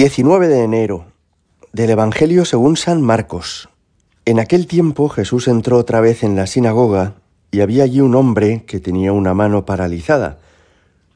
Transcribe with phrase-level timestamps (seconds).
[0.00, 1.06] 19 de enero
[1.72, 3.68] del Evangelio según San Marcos.
[4.26, 7.14] En aquel tiempo Jesús entró otra vez en la sinagoga
[7.50, 10.38] y había allí un hombre que tenía una mano paralizada.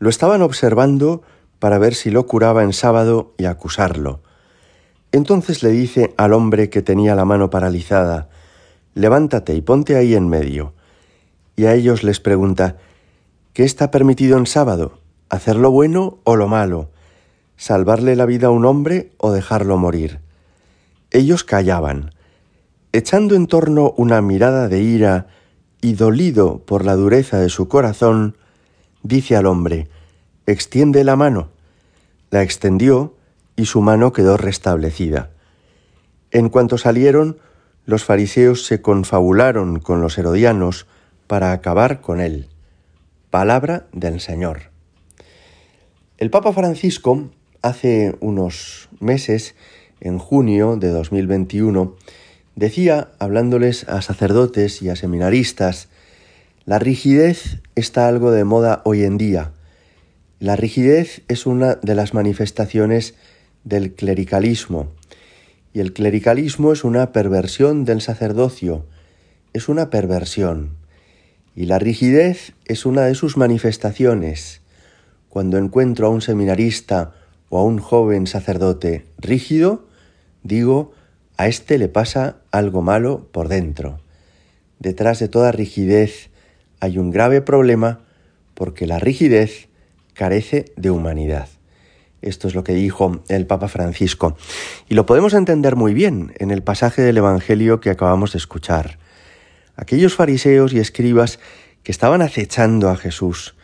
[0.01, 1.23] Lo estaban observando
[1.61, 4.19] para ver si lo curaba en sábado y acusarlo.
[5.13, 8.31] Entonces le dice al hombre que tenía la mano paralizada,
[8.95, 10.73] levántate y ponte ahí en medio.
[11.55, 12.79] Y a ellos les pregunta,
[13.53, 14.99] ¿qué está permitido en sábado?
[15.29, 16.92] ¿Hacer lo bueno o lo malo?
[17.63, 20.19] Salvarle la vida a un hombre o dejarlo morir.
[21.13, 22.13] Ellos callaban,
[22.91, 25.29] echando en torno una mirada de ira
[25.81, 28.37] y dolido por la dureza de su corazón,
[29.05, 29.87] dice al hombre,
[30.45, 31.51] extiende la mano.
[32.33, 33.15] La extendió
[33.55, 35.31] y su mano quedó restablecida.
[36.33, 37.39] En cuanto salieron,
[37.87, 40.89] los fariseos se confabularon con los herodianos
[41.29, 42.49] para acabar con él.
[43.31, 44.73] Palabra del Señor.
[46.19, 47.31] El Papa Francisco
[47.63, 49.55] hace unos meses,
[50.01, 51.97] en junio de 2021,
[52.57, 55.89] decía, hablándoles a sacerdotes y a seminaristas,
[56.65, 59.53] la rigidez está algo de moda hoy en día.
[60.39, 63.15] La rigidez es una de las manifestaciones
[63.65, 64.89] del clericalismo.
[65.73, 68.85] Y el clericalismo es una perversión del sacerdocio,
[69.53, 70.77] es una perversión.
[71.55, 74.63] Y la rigidez es una de sus manifestaciones.
[75.29, 77.15] Cuando encuentro a un seminarista
[77.55, 79.87] o a un joven sacerdote rígido,
[80.43, 80.93] digo,
[81.37, 84.01] a éste le pasa algo malo por dentro.
[84.79, 86.31] Detrás de toda rigidez
[86.81, 88.01] hay un grave problema
[88.55, 89.69] porque la rigidez
[90.15, 91.47] carece de humanidad.
[92.23, 94.35] Esto es lo que dijo el Papa Francisco.
[94.89, 98.99] Y lo podemos entender muy bien en el pasaje del Evangelio que acabamos de escuchar.
[99.77, 101.39] Aquellos fariseos y escribas
[101.83, 103.55] que estaban acechando a Jesús,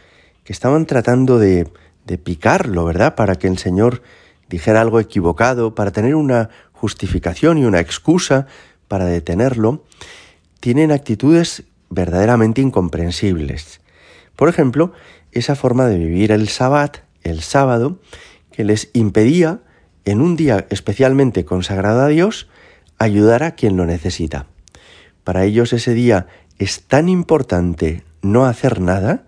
[0.44, 1.66] que estaban tratando de
[2.08, 3.14] de picarlo, ¿verdad?
[3.14, 4.02] Para que el Señor
[4.48, 8.46] dijera algo equivocado, para tener una justificación y una excusa
[8.88, 9.84] para detenerlo,
[10.58, 13.80] tienen actitudes verdaderamente incomprensibles.
[14.34, 14.92] Por ejemplo,
[15.32, 18.00] esa forma de vivir el sabbat, el sábado,
[18.50, 19.60] que les impedía,
[20.04, 22.48] en un día especialmente consagrado a Dios,
[22.98, 24.46] ayudar a quien lo necesita.
[25.24, 26.26] Para ellos ese día
[26.58, 29.27] es tan importante no hacer nada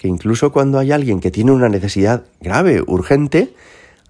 [0.00, 3.52] que incluso cuando hay alguien que tiene una necesidad grave, urgente,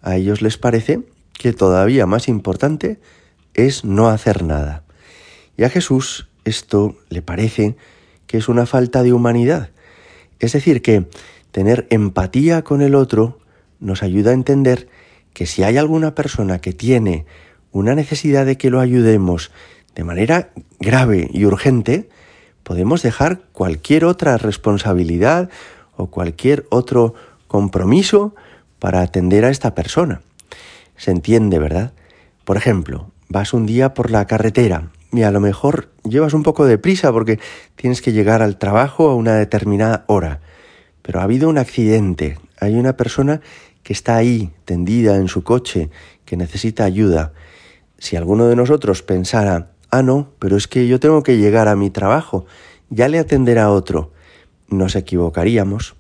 [0.03, 1.01] a ellos les parece
[1.33, 3.01] que todavía más importante
[3.55, 4.85] es no hacer nada.
[5.57, 7.75] Y a Jesús esto le parece
[8.29, 9.71] que es una falta de humanidad.
[10.39, 11.07] Es decir, que
[11.51, 13.41] tener empatía con el otro
[13.81, 14.87] nos ayuda a entender
[15.33, 17.27] que si hay alguna persona que tiene
[17.73, 19.51] una necesidad de que lo ayudemos
[19.97, 22.09] de manera grave y urgente,
[22.63, 25.51] podemos dejar cualquier otra responsabilidad
[26.01, 27.15] o cualquier otro
[27.47, 28.35] compromiso
[28.79, 30.23] para atender a esta persona.
[30.97, 31.93] Se entiende, ¿verdad?
[32.45, 36.65] Por ejemplo, vas un día por la carretera y a lo mejor llevas un poco
[36.67, 37.39] de prisa porque
[37.77, 40.41] tienes que llegar al trabajo a una determinada hora,
[41.03, 43.41] pero ha habido un accidente, hay una persona
[43.83, 45.91] que está ahí, tendida en su coche,
[46.25, 47.33] que necesita ayuda.
[47.99, 51.77] Si alguno de nosotros pensara, ah, no, pero es que yo tengo que llegar a
[51.77, 52.47] mi trabajo,
[52.89, 54.13] ya le atenderá otro,
[54.71, 55.97] nos equivocaríamos.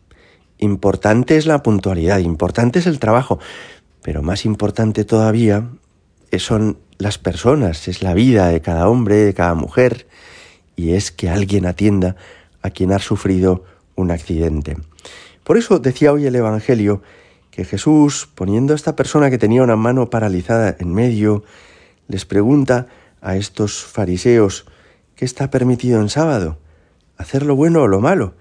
[0.58, 3.38] Importante es la puntualidad, importante es el trabajo,
[4.02, 5.68] pero más importante todavía
[6.38, 10.06] son las personas, es la vida de cada hombre, de cada mujer,
[10.76, 12.16] y es que alguien atienda
[12.62, 13.64] a quien ha sufrido
[13.96, 14.76] un accidente.
[15.44, 17.02] Por eso decía hoy el Evangelio
[17.50, 21.42] que Jesús, poniendo a esta persona que tenía una mano paralizada en medio,
[22.06, 22.86] les pregunta
[23.20, 24.66] a estos fariseos,
[25.16, 26.58] ¿qué está permitido en sábado?
[27.16, 28.34] ¿Hacer lo bueno o lo malo?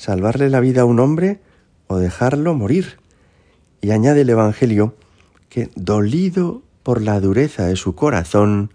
[0.00, 1.40] Salvarle la vida a un hombre
[1.86, 2.96] o dejarlo morir.
[3.82, 4.96] Y añade el Evangelio
[5.50, 8.72] que, dolido por la dureza de su corazón,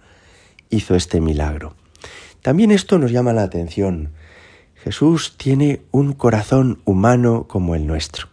[0.69, 1.73] hizo este milagro.
[2.43, 4.11] También esto nos llama la atención.
[4.75, 8.27] Jesús tiene un corazón humano como el nuestro.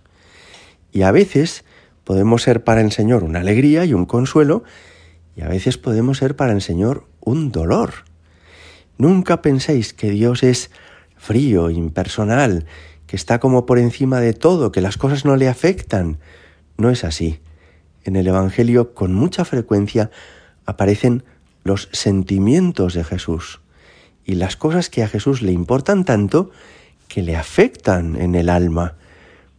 [0.92, 1.64] Y a veces
[2.04, 4.64] podemos ser para el Señor una alegría y un consuelo,
[5.34, 8.05] y a veces podemos ser para el Señor un dolor.
[8.99, 10.70] Nunca penséis que Dios es
[11.22, 12.66] frío, impersonal,
[13.06, 16.19] que está como por encima de todo, que las cosas no le afectan.
[16.76, 17.38] No es así.
[18.02, 20.10] En el Evangelio con mucha frecuencia
[20.66, 21.22] aparecen
[21.62, 23.60] los sentimientos de Jesús
[24.24, 26.50] y las cosas que a Jesús le importan tanto
[27.06, 28.96] que le afectan en el alma.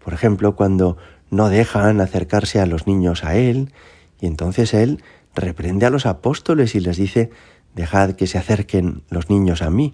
[0.03, 0.97] Por ejemplo, cuando
[1.29, 3.71] no dejan acercarse a los niños a Él,
[4.19, 5.01] y entonces Él
[5.33, 7.29] reprende a los apóstoles y les dice,
[7.73, 9.93] dejad que se acerquen los niños a mí.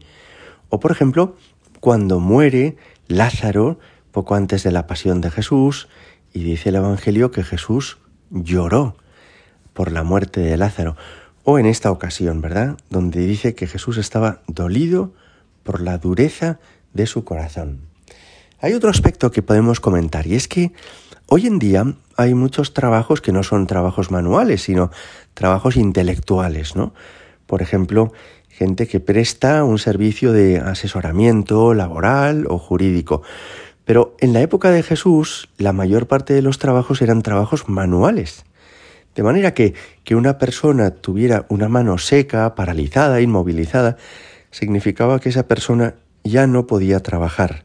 [0.70, 1.36] O por ejemplo,
[1.80, 2.78] cuando muere
[3.08, 3.80] Lázaro
[4.12, 5.88] poco antes de la pasión de Jesús
[6.34, 7.98] y dice el Evangelio que Jesús
[8.30, 8.96] lloró.
[9.74, 10.98] por la muerte de Lázaro.
[11.46, 12.78] O en esta ocasión, ¿verdad?
[12.90, 15.14] Donde dice que Jesús estaba dolido
[15.64, 16.60] por la dureza
[16.94, 17.80] de su corazón.
[18.60, 20.74] Hay otro aspecto que podemos comentar y es que
[21.28, 24.92] hoy en día hay muchos trabajos que no son trabajos manuales, sino
[25.34, 26.94] trabajos intelectuales, ¿no?
[27.46, 28.12] Por ejemplo,
[28.50, 33.22] gente que presta un servicio de asesoramiento laboral o jurídico.
[33.86, 38.46] Pero en la época de Jesús, la mayor parte de los trabajos eran trabajos manuales.
[39.16, 39.74] De manera que
[40.10, 43.98] que una persona tuviera una mano seca, paralizada, inmovilizada,
[44.50, 45.94] significaba que esa persona
[46.24, 47.64] ya no podía trabajar.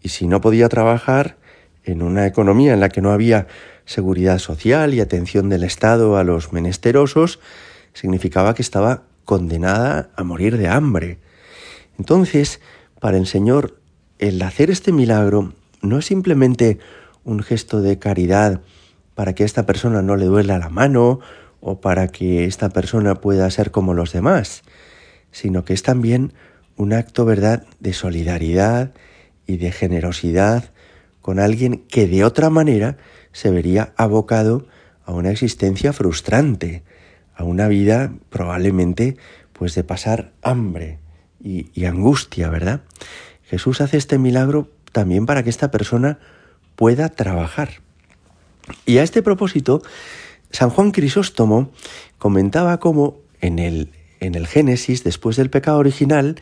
[0.00, 1.36] Y si no podía trabajar
[1.82, 3.48] en una economía en la que no había
[3.86, 7.40] seguridad social y atención del Estado a los menesterosos,
[7.92, 11.18] significaba que estaba condenada a morir de hambre.
[11.98, 12.60] Entonces,
[13.00, 13.80] para el Señor,
[14.18, 16.78] el hacer este milagro no es simplemente
[17.24, 18.60] un gesto de caridad
[19.14, 21.20] para que esta persona no le duela la mano
[21.60, 24.62] o para que esta persona pueda ser como los demás,
[25.30, 26.32] sino que es también
[26.76, 28.92] un acto, ¿verdad?, de solidaridad
[29.46, 30.72] y de generosidad
[31.20, 32.98] con alguien que de otra manera
[33.32, 34.66] se vería abocado
[35.06, 36.82] a una existencia frustrante,
[37.34, 39.16] a una vida probablemente
[39.52, 40.98] pues de pasar hambre
[41.42, 42.80] y, angustia, ¿verdad?
[43.44, 46.18] Jesús hace este milagro también para que esta persona
[46.74, 47.82] pueda trabajar.
[48.86, 49.82] Y a este propósito,
[50.50, 51.70] San Juan Crisóstomo
[52.18, 53.90] comentaba cómo en el,
[54.20, 56.36] en el Génesis, después del pecado original,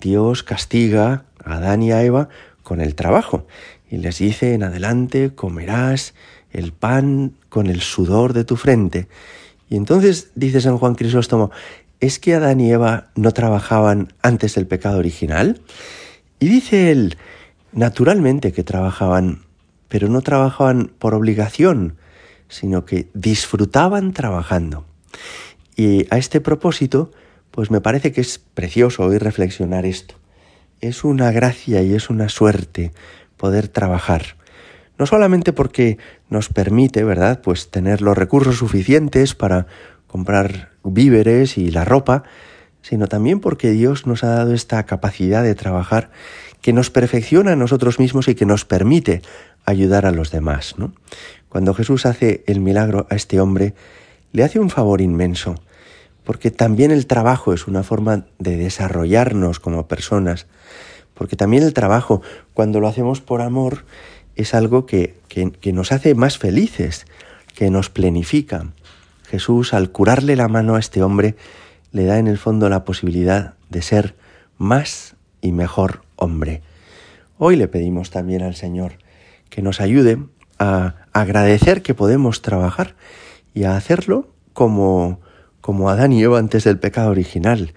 [0.00, 2.28] Dios castiga a Adán y a Eva
[2.62, 3.46] con el trabajo
[3.90, 6.14] y les dice en adelante comerás
[6.50, 9.08] el pan con el sudor de tu frente.
[9.68, 11.50] Y entonces dice San Juan Crisóstomo,
[12.00, 15.60] ¿es que Adán y Eva no trabajaban antes del pecado original?
[16.38, 17.16] Y dice él,
[17.72, 19.42] naturalmente que trabajaban,
[19.88, 21.96] pero no trabajaban por obligación,
[22.48, 24.86] sino que disfrutaban trabajando.
[25.76, 27.12] Y a este propósito,
[27.50, 30.14] pues me parece que es precioso hoy reflexionar esto.
[30.80, 32.92] Es una gracia y es una suerte
[33.36, 34.37] poder trabajar.
[34.98, 35.98] No solamente porque
[36.28, 39.66] nos permite, ¿verdad?, pues tener los recursos suficientes para
[40.06, 42.24] comprar víveres y la ropa,
[42.82, 46.10] sino también porque Dios nos ha dado esta capacidad de trabajar
[46.60, 49.22] que nos perfecciona a nosotros mismos y que nos permite
[49.64, 50.74] ayudar a los demás.
[50.78, 50.92] ¿no?
[51.48, 53.74] Cuando Jesús hace el milagro a este hombre,
[54.32, 55.54] le hace un favor inmenso,
[56.24, 60.46] porque también el trabajo es una forma de desarrollarnos como personas,
[61.14, 62.22] porque también el trabajo,
[62.54, 63.84] cuando lo hacemos por amor,
[64.38, 67.06] es algo que, que, nos hace más felices,
[67.56, 68.68] que nos plenifica.
[69.28, 71.34] Jesús, al curarle la mano a este hombre,
[71.90, 74.14] le da en el fondo la posibilidad de ser
[74.56, 76.62] más y mejor hombre.
[77.36, 78.98] Hoy le pedimos también al Señor
[79.50, 80.18] que nos ayude
[80.60, 82.94] a agradecer que podemos trabajar
[83.54, 85.20] y a hacerlo como,
[85.60, 87.74] como Adán y Eva antes del pecado original,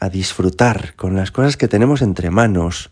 [0.00, 2.90] a disfrutar con las cosas que tenemos entre manos,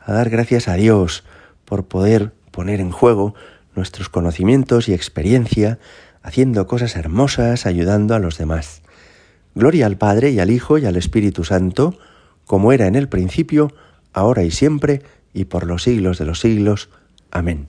[0.00, 1.24] a dar gracias a Dios
[1.64, 3.36] por poder poner en juego
[3.76, 5.78] nuestros conocimientos y experiencia,
[6.24, 8.82] haciendo cosas hermosas, ayudando a los demás.
[9.54, 11.96] Gloria al Padre y al Hijo y al Espíritu Santo,
[12.46, 13.72] como era en el principio,
[14.12, 15.02] ahora y siempre,
[15.32, 16.88] y por los siglos de los siglos.
[17.30, 17.68] Amén.